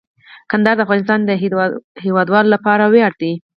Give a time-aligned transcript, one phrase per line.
[0.49, 1.31] کندهار د افغانستان د
[2.05, 3.33] هیوادوالو لپاره ویاړ دی.